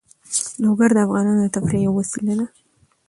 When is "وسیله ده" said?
1.99-2.45